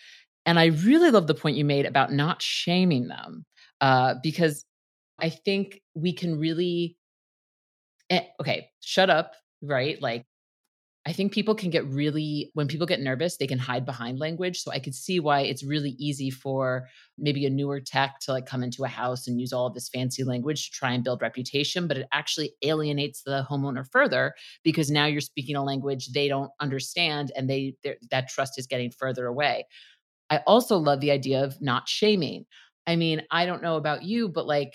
[0.46, 3.44] and i really love the point you made about not shaming them
[3.80, 4.64] uh, because
[5.18, 6.96] i think we can really
[8.10, 9.34] eh, okay shut up
[9.66, 10.00] right?
[10.00, 10.24] Like,
[11.06, 14.60] I think people can get really, when people get nervous, they can hide behind language.
[14.60, 18.44] So I could see why it's really easy for maybe a newer tech to like
[18.44, 21.22] come into a house and use all of this fancy language to try and build
[21.22, 26.26] reputation, but it actually alienates the homeowner further because now you're speaking a language they
[26.26, 27.76] don't understand and they
[28.10, 29.64] that trust is getting further away.
[30.28, 32.46] I also love the idea of not shaming.
[32.84, 34.74] I mean, I don't know about you, but like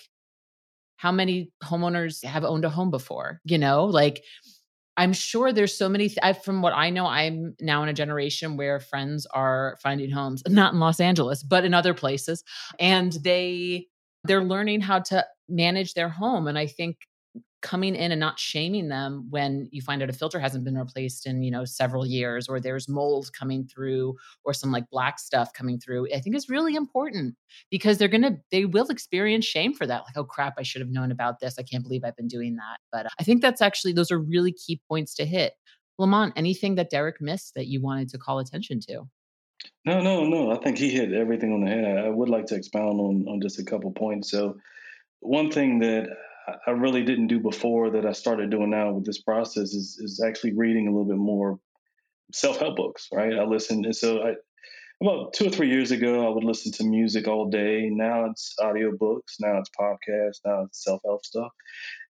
[0.96, 3.40] how many homeowners have owned a home before?
[3.44, 4.22] You know, like
[4.96, 6.08] I'm sure there's so many.
[6.08, 10.10] Th- I, from what I know, I'm now in a generation where friends are finding
[10.10, 12.44] homes, not in Los Angeles, but in other places,
[12.78, 13.86] and they
[14.24, 16.46] they're learning how to manage their home.
[16.46, 16.96] And I think
[17.62, 21.26] coming in and not shaming them when you find out a filter hasn't been replaced
[21.26, 25.52] in you know several years or there's mold coming through or some like black stuff
[25.52, 27.34] coming through i think is really important
[27.70, 30.90] because they're gonna they will experience shame for that like oh crap i should have
[30.90, 33.62] known about this i can't believe i've been doing that but uh, i think that's
[33.62, 35.54] actually those are really key points to hit
[35.98, 39.02] lamont anything that derek missed that you wanted to call attention to
[39.84, 40.50] no, no, no.
[40.50, 41.96] I think he hit everything on the head.
[41.96, 44.28] I would like to expound on, on just a couple points.
[44.28, 44.56] So,
[45.20, 46.08] one thing that
[46.66, 50.22] I really didn't do before that I started doing now with this process is is
[50.24, 51.58] actually reading a little bit more
[52.32, 53.08] self help books.
[53.12, 53.84] Right, I listen.
[53.84, 54.34] And so I,
[55.00, 57.88] about two or three years ago, I would listen to music all day.
[57.90, 59.40] Now it's audiobooks.
[59.40, 60.40] Now it's podcasts.
[60.44, 61.52] Now it's self help stuff.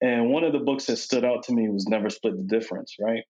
[0.02, 2.96] And one of the books that stood out to me was Never Split the Difference.
[3.00, 3.24] Right,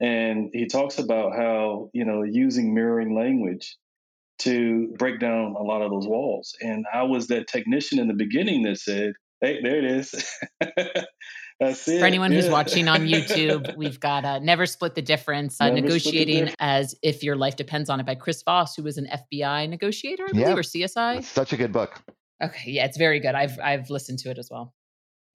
[0.00, 3.76] and he talks about how you know using mirroring language
[4.38, 6.56] to break down a lot of those walls.
[6.60, 10.38] And I was that technician in the beginning that said Hey, there it is.
[11.60, 11.98] That's it.
[11.98, 12.40] For anyone yeah.
[12.40, 16.94] who's watching on YouTube, we've got uh, Never Split the Difference, uh, Negotiating the as
[17.02, 20.32] If Your Life Depends on It by Chris Voss, who was an FBI negotiator, I
[20.32, 21.18] believe, or CSI.
[21.18, 22.00] It's such a good book.
[22.40, 23.34] Okay, yeah, it's very good.
[23.34, 24.74] I've I've listened to it as well.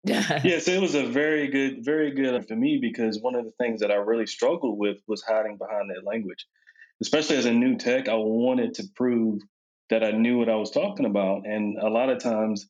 [0.08, 0.39] Yeah.
[0.44, 3.82] Yes, it was a very good, very good for me because one of the things
[3.82, 6.46] that I really struggled with was hiding behind that language.
[7.02, 9.41] Especially as a new tech, I wanted to prove
[9.89, 11.48] that I knew what I was talking about.
[11.48, 12.68] And a lot of times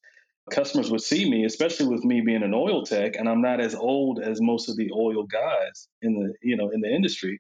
[0.52, 3.74] customers would see me, especially with me being an oil tech, and I'm not as
[3.74, 7.40] old as most of the oil guys in the you know in the industry.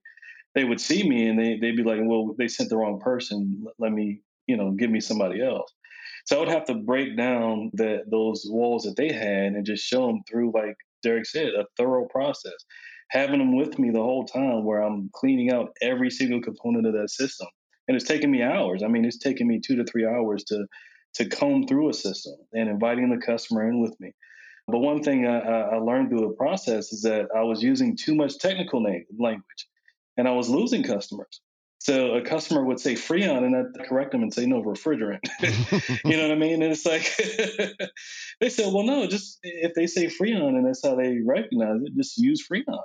[0.55, 3.65] They would see me and they they'd be like, "Well, they sent the wrong person.
[3.77, 5.71] Let me you know give me somebody else."
[6.25, 9.85] So I would have to break down that those walls that they had and just
[9.85, 12.65] show them through, like Derrek said, a thorough process.
[13.09, 16.93] Having them with me the whole time, where I'm cleaning out every single component of
[16.93, 17.47] that system,
[17.87, 18.81] and it's taking me hours.
[18.81, 20.65] I mean, it's taking me two to three hours to
[21.15, 24.11] to comb through a system and inviting the customer in with me.
[24.67, 28.15] But one thing I, I learned through the process is that I was using too
[28.15, 29.67] much technical name, language
[30.17, 31.41] and I was losing customers.
[31.79, 35.19] So a customer would say Freon and I'd correct them and say, no, refrigerant.
[36.03, 36.63] you know what I mean?
[36.63, 37.15] And it's like,
[38.39, 41.95] they said, well, no, just if they say Freon and that's how they recognize it,
[41.95, 42.79] just use Freon.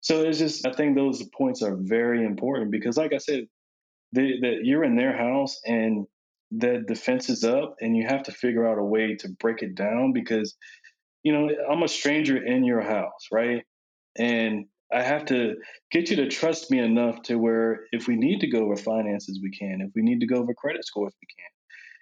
[0.00, 3.46] So it's just, I think those points are very important because, like I said,
[4.12, 6.06] that you're in their house and
[6.50, 9.74] the defense is up and you have to figure out a way to break it
[9.74, 10.54] down because
[11.22, 13.64] you know i'm a stranger in your house right?
[14.16, 15.56] And i have to
[15.90, 19.40] get you to trust me enough to where if we need to go over finances
[19.42, 19.80] we can.
[19.80, 21.50] If we need to go over credit scores we can.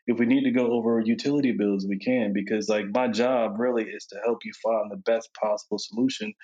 [0.06, 3.84] If we need to go over utility bills we can because like my job really
[3.84, 6.34] is to help you find the best possible solution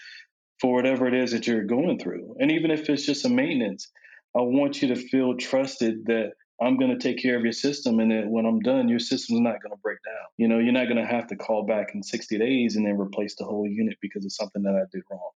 [0.60, 2.36] for whatever it is that you're going through.
[2.38, 3.90] And even if it's just a maintenance,
[4.36, 8.00] I want you to feel trusted that I'm going to take care of your system.
[8.00, 10.26] And that when I'm done, your system's not going to break down.
[10.36, 12.98] You know, you're not going to have to call back in 60 days and then
[12.98, 15.30] replace the whole unit because of something that I did wrong.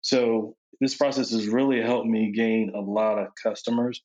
[0.00, 4.02] So this process has really helped me gain a lot of customers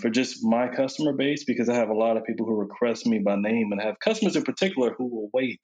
[0.00, 3.18] for just my customer base because I have a lot of people who request me
[3.18, 5.60] by name and have customers in particular who will wait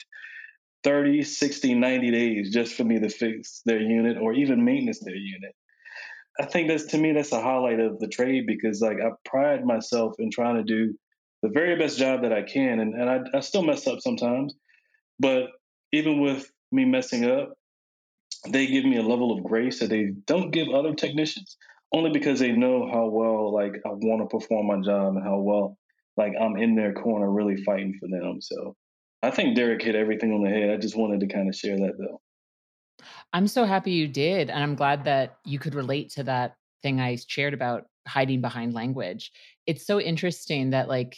[0.84, 5.14] 30, 60, 90 days just for me to fix their unit or even maintenance their
[5.14, 5.54] unit.
[6.40, 9.64] I think that's to me that's a highlight of the trade because like I pride
[9.64, 10.94] myself in trying to do
[11.42, 14.54] the very best job that I can and, and I, I still mess up sometimes.
[15.18, 15.50] But
[15.92, 17.52] even with me messing up,
[18.48, 21.56] they give me a level of grace that they don't give other technicians
[21.92, 25.38] only because they know how well like I want to perform my job and how
[25.38, 25.76] well
[26.16, 28.40] like I'm in their corner really fighting for them.
[28.40, 28.74] So
[29.22, 30.70] I think Derrek hit everything on the head.
[30.70, 32.21] I just wanted to kind of share that though.
[33.32, 34.50] I'm so happy you did.
[34.50, 38.74] And I'm glad that you could relate to that thing I shared about hiding behind
[38.74, 39.32] language.
[39.66, 41.16] It's so interesting that, like,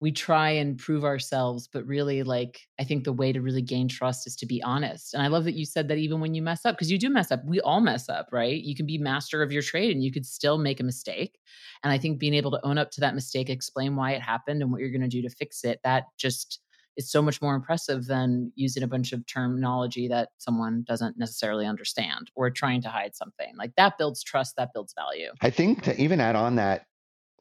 [0.00, 3.88] we try and prove ourselves, but really, like, I think the way to really gain
[3.88, 5.12] trust is to be honest.
[5.12, 7.10] And I love that you said that even when you mess up, because you do
[7.10, 8.62] mess up, we all mess up, right?
[8.62, 11.40] You can be master of your trade and you could still make a mistake.
[11.82, 14.62] And I think being able to own up to that mistake, explain why it happened
[14.62, 16.60] and what you're going to do to fix it, that just
[16.98, 21.64] is so much more impressive than using a bunch of terminology that someone doesn't necessarily
[21.64, 23.54] understand or trying to hide something.
[23.56, 25.30] Like that builds trust, that builds value.
[25.40, 26.84] I think to even add on that,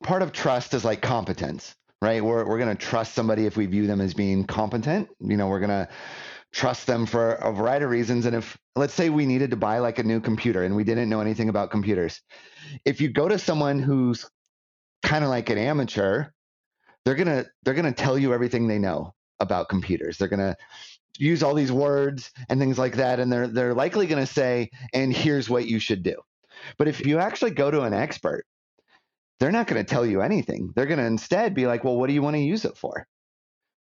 [0.03, 2.23] part of trust is like competence, right?
[2.23, 5.09] We're, we're going to trust somebody if we view them as being competent.
[5.19, 5.89] You know, we're going to
[6.53, 8.27] trust them for a variety of reasons.
[8.27, 11.09] And if, let's say, we needed to buy like a new computer and we didn't
[11.09, 12.21] know anything about computers,
[12.85, 14.29] if you go to someone who's
[15.01, 16.25] kind of like an amateur,
[17.05, 20.17] they're gonna they're gonna tell you everything they know about computers.
[20.17, 20.57] They're going to
[21.19, 24.69] use all these words and things like that and they're they're likely going to say
[24.93, 26.15] and here's what you should do.
[26.77, 28.45] But if you actually go to an expert,
[29.39, 30.73] they're not going to tell you anything.
[30.75, 33.07] They're going to instead be like, "Well, what do you want to use it for?"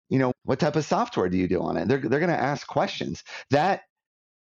[0.09, 1.87] You know, what type of software do you do on it?
[1.87, 3.23] They're they're going to ask questions.
[3.49, 3.81] That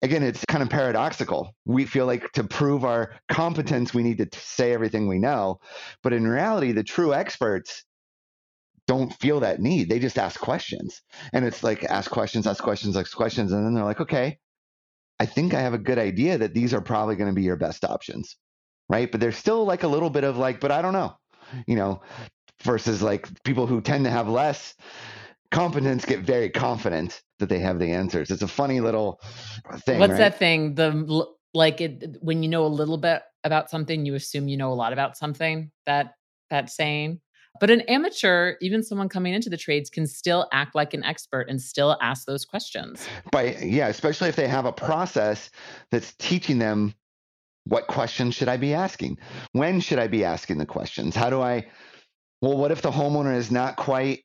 [0.01, 1.53] again, it's kind of paradoxical.
[1.65, 5.59] We feel like to prove our competence, we need to say everything we know.
[6.03, 7.83] But in reality, the true experts
[8.87, 9.89] don't feel that need.
[9.89, 11.01] They just ask questions.
[11.33, 13.51] And it's like ask questions, ask questions, ask questions.
[13.51, 14.37] And then they're like, okay,
[15.19, 17.55] I think I have a good idea that these are probably going to be your
[17.55, 18.37] best options.
[18.87, 19.11] Right.
[19.11, 21.15] But there's still like a little bit of like, but I don't know,
[21.65, 22.01] you know,
[22.63, 24.75] versus like people who tend to have less
[25.51, 28.29] competence get very confident that they have the answers.
[28.29, 29.19] It's a funny little
[29.79, 29.99] thing.
[29.99, 30.17] What's right?
[30.17, 30.75] that thing?
[30.75, 34.71] The like it when you know a little bit about something, you assume you know
[34.71, 35.71] a lot about something.
[35.85, 36.13] That
[36.49, 37.21] that saying.
[37.59, 41.47] But an amateur, even someone coming into the trades, can still act like an expert
[41.49, 43.07] and still ask those questions.
[43.31, 45.49] By yeah, especially if they have a process
[45.91, 46.93] that's teaching them
[47.67, 49.17] what questions should I be asking?
[49.53, 51.15] When should I be asking the questions?
[51.15, 51.67] How do I
[52.41, 54.23] well, what if the homeowner is not quite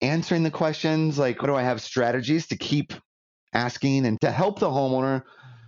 [0.00, 1.18] answering the questions?
[1.18, 2.92] Like, what do I have strategies to keep
[3.54, 5.22] asking and to help the homeowner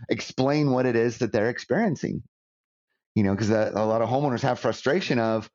[0.08, 2.22] explain what it is that they're experiencing?
[3.14, 5.48] You know, because a, uh, a lot of homeowners have frustration of,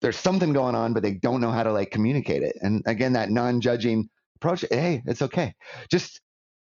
[0.00, 2.56] there's something going on, but they don't know how to like communicate it.
[2.60, 5.54] And again, that non-judging approach, hey, it's okay.
[5.90, 6.20] Just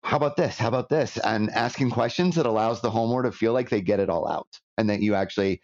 [0.04, 0.58] how about this?
[0.58, 1.18] How about this?
[1.18, 4.48] And asking questions that allows the homeowner to feel like they get it all out
[4.78, 5.62] and that you actually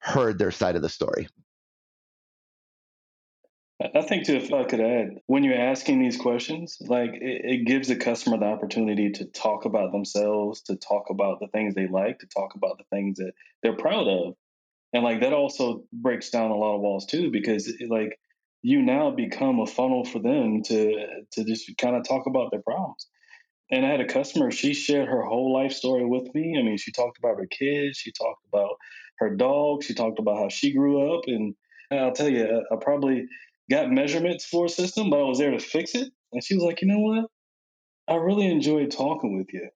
[0.00, 1.28] heard their side of the story.
[3.94, 7.66] I think too, if I could add, when you're asking these questions, like it, it,
[7.66, 11.86] gives the customer the opportunity to talk about themselves, to talk about the things they
[11.86, 14.34] like, to talk about the things that they're proud of,
[14.96, 18.18] and like that also breaks down a lot of walls too because like
[18.62, 22.62] you now become a funnel for them to to just kind of talk about their
[22.62, 23.06] problems.
[23.70, 26.56] And i had a customer she shared her whole life story with me.
[26.58, 28.76] I mean she talked about her kids she talked about
[29.18, 31.54] her dog she talked about how she grew up and
[31.90, 33.26] i'll tell you i probably
[33.70, 36.10] got measurements for a system but i was there to fix it.
[36.32, 37.26] And she was like you know what?
[38.08, 39.68] I really enjoyed talking with you.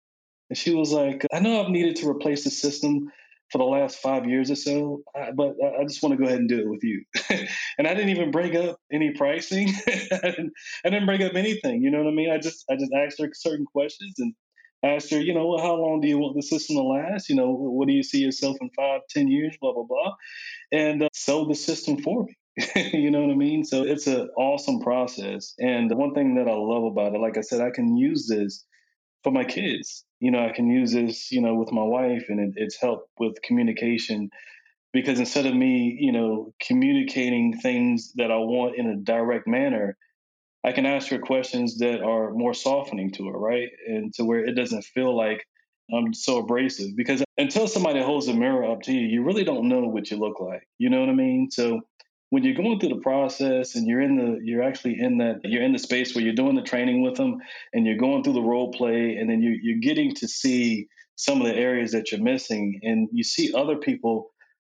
[0.48, 3.10] And she was like i know i've needed to replace the system
[3.50, 5.02] for the last five years or so,
[5.34, 7.04] but I just want to go ahead and do it with you.
[7.78, 9.68] and I didn't even bring up any pricing.
[9.86, 10.52] I, didn't,
[10.84, 11.82] I didn't bring up anything.
[11.82, 12.30] You know what I mean?
[12.30, 14.34] I just I just asked her certain questions and
[14.84, 17.28] asked her, you know, well, how long do you want the system to last?
[17.28, 19.56] You know, what do you see yourself in five, ten years?
[19.60, 20.14] Blah blah blah,
[20.72, 22.36] and uh, sell the system for me.
[22.92, 23.64] you know what I mean?
[23.64, 25.54] So it's an awesome process.
[25.58, 28.26] And the one thing that I love about it, like I said, I can use
[28.26, 28.64] this
[29.22, 30.04] for my kids.
[30.20, 33.10] You know, I can use this, you know, with my wife, and it, it's helped
[33.18, 34.30] with communication
[34.92, 39.96] because instead of me, you know, communicating things that I want in a direct manner,
[40.64, 43.68] I can ask her questions that are more softening to her, right?
[43.86, 45.44] And to where it doesn't feel like
[45.94, 49.68] I'm so abrasive because until somebody holds a mirror up to you, you really don't
[49.68, 50.66] know what you look like.
[50.78, 51.50] You know what I mean?
[51.50, 51.82] So
[52.30, 55.62] when you're going through the process and you're in the you're actually in that you're
[55.62, 57.38] in the space where you're doing the training with them
[57.72, 61.40] and you're going through the role play and then you, you're getting to see some
[61.40, 64.30] of the areas that you're missing and you see other people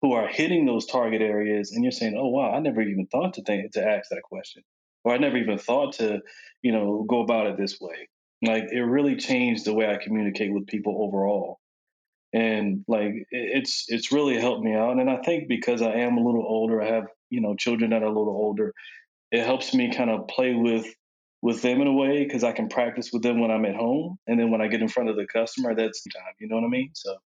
[0.03, 3.35] who are hitting those target areas and you're saying oh wow i never even thought
[3.35, 4.63] to think to ask that question
[5.05, 6.21] or i never even thought to
[6.63, 8.09] you know go about it this way.
[8.43, 11.59] Like it really changed the way i communicate with people overall.
[12.33, 14.99] And like it's it's really helped me out.
[14.99, 18.03] And i think because i am a little older i have you know children that
[18.03, 18.73] are a little older
[19.33, 20.87] it helps me kind of play with
[21.43, 24.19] with them in a way because i can practice with them when i'm at home
[24.27, 26.65] and then when i get in front of the customer that's time you know what
[26.65, 26.91] i mean?
[26.95, 27.17] So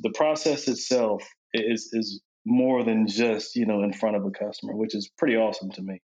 [0.00, 1.22] the process itself
[1.54, 5.36] is is more than just you know in front of a customer which is pretty
[5.36, 6.00] awesome to me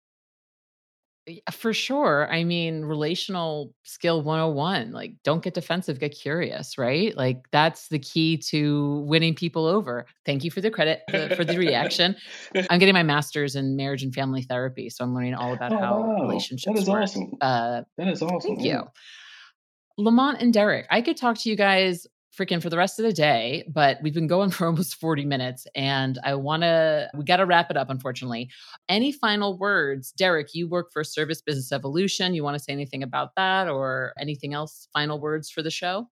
[1.51, 2.29] for sure.
[2.33, 7.17] I mean, relational skill 101, like don't get defensive, get curious, right?
[7.17, 10.07] Like that's the key to winning people over.
[10.25, 12.17] Thank you for the credit the, for the reaction.
[12.71, 15.79] I'm getting my master's in marriage and family therapy, so I'm learning all about oh,
[15.79, 16.23] how wow.
[16.23, 17.03] relationships that is work.
[17.03, 17.33] Awesome.
[17.41, 18.57] Uh, that is awesome.
[18.57, 18.81] Thank yeah.
[18.81, 18.85] you.
[19.99, 22.07] Lamont and Derrek, I could talk to you guys
[22.37, 25.67] freaking for the rest of the day, but we've been going for almost 40 minutes
[25.75, 28.51] and I want to, we got to wrap it up, unfortunately.
[28.89, 30.13] Any final words?
[30.13, 32.35] Derrek, you work for Service Business Evolution.
[32.35, 34.89] You want to say anything about that or anything else?
[34.93, 36.09] Final words for the show?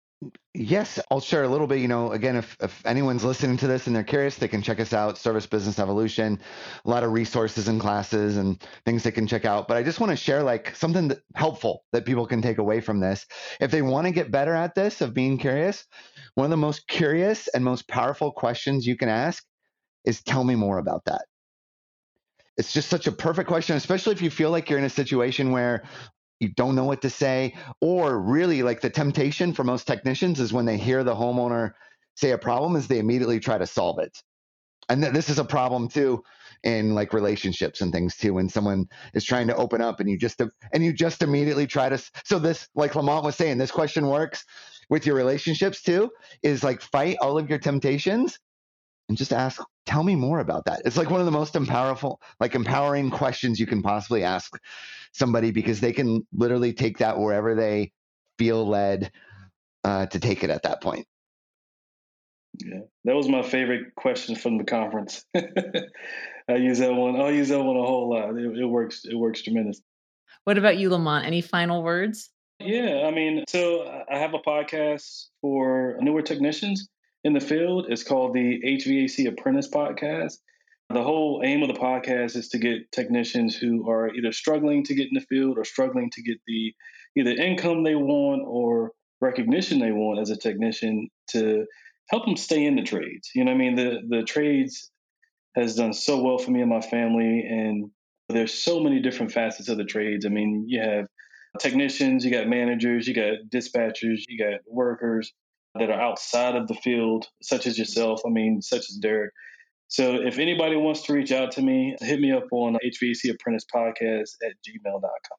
[0.53, 1.80] Yes, I'll share a little bit.
[1.80, 4.80] You know, again, if, if anyone's listening to this and they're curious, they can check
[4.80, 6.39] us out, Service Business Evolution,
[6.86, 9.68] a lot of resources and classes and things they can check out.
[9.68, 12.80] But I just want to share like something that, helpful that people can take away
[12.80, 13.26] from this.
[13.59, 15.86] If they want to get better at this of being curious,
[16.36, 19.43] one of the most curious and most powerful questions you can ask
[20.05, 21.26] is tell me more about that.
[22.57, 25.51] It's just such a perfect question, especially if you feel like you're in a situation
[25.51, 25.84] where
[26.40, 30.54] you don't know what to say or really like the temptation for most technicians is
[30.54, 31.72] when they hear the homeowner
[32.16, 34.22] say a problem is they immediately try to solve it.
[34.90, 36.24] And th- this is a problem too
[36.64, 40.18] in like relationships and things too when someone is trying to open up and you
[40.18, 40.42] just
[40.74, 44.46] and you just immediately try to so this like lamont was saying this question works
[44.90, 46.10] with your relationships too
[46.44, 48.40] is like fight all of your temptations
[49.10, 50.82] and just ask tell me more about that.
[50.86, 54.52] It's like one of the most powerful like empowering questions you can possibly ask
[55.16, 57.91] somebody because they can literally take that wherever they
[58.38, 59.11] feel led
[59.86, 61.07] uh, to take it at that point.
[62.59, 65.26] Yeah that was my favorite question from the conference.
[65.36, 68.38] I use that one i'll use that one a whole lot.
[68.38, 69.82] It, it works it works tremendous.
[70.43, 71.26] What about you lamont?
[71.26, 72.30] Any final words?
[72.59, 76.89] Yeah i mean so i have a podcast for newer technicians
[77.26, 77.88] in the field.
[77.89, 80.38] It's called the HVAC Apprentice Podcast.
[80.90, 84.96] The whole aim of the podcast is to get technicians who are either struggling to
[84.96, 86.74] get in the field or struggling to get the
[87.18, 91.66] either income they want or recognition they want as a technician to
[92.10, 93.32] help them stay in the trades.
[93.34, 93.76] You know I mean?
[93.76, 94.92] The the trades
[95.56, 97.90] has done so well for me and my family and
[98.30, 100.26] there's so many different facets of the trades.
[100.26, 101.08] I mean, you have
[101.60, 105.32] technicians, you got managers, you got dispatchers, you got workers,
[105.76, 109.32] that are outside of the field, such as yourself, I mean, such as Derrek.
[109.88, 113.66] So if anybody wants to reach out to me, hit me up on HVAC Apprentice
[113.74, 115.38] Podcast at gmail.com.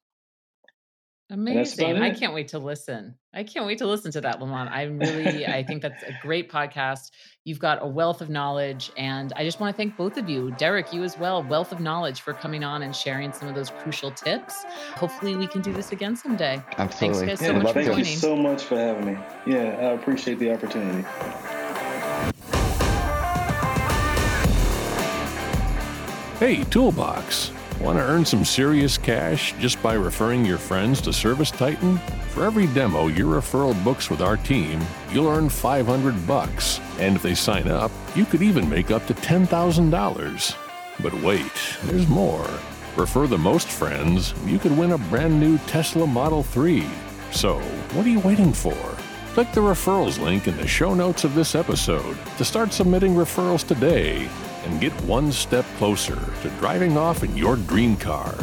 [1.28, 1.97] Amazing.
[1.97, 3.16] I can't wait to listen.
[3.34, 4.70] I can't wait to listen to that, Lamont.
[4.70, 7.11] I'm really, I think that's a great podcast.
[7.44, 8.92] You've got a wealth of knowledge.
[8.97, 11.80] And I just want to thank both of you, Derrek, you as well, wealth of
[11.80, 14.64] knowledge for coming on and sharing some of those crucial tips.
[14.94, 16.62] Hopefully we can do this again someday.
[16.78, 17.26] Absolutely.
[17.26, 18.05] Thanks guys so yeah, much for thank joining.
[18.05, 19.18] You so much for having me.
[19.47, 21.05] Yeah, I appreciate the opportunity.
[26.39, 27.51] Hey, Toolbox.
[27.80, 31.99] Want to earn some serious cash just by referring your friends to ServiceTitan?
[32.28, 36.78] For every demo your referral books with our team, you'll earn 500 bucks.
[36.99, 40.57] And if they sign up, you could even make up to $10,000.
[41.01, 42.47] But wait, there's more.
[42.97, 46.84] Refer the most friends, you could win a brand new Tesla Model 3.
[47.32, 47.61] So,
[47.95, 48.76] what are you waiting for?
[49.32, 53.66] Click the referrals link in the show notes of this episode to start submitting referrals
[53.66, 54.28] today
[54.66, 58.34] and get one step closer to driving off in your dream car.